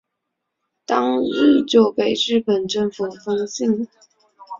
[0.87, 3.87] 当日就被日本政府封禁了。